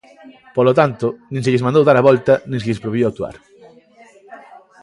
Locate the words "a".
1.99-2.05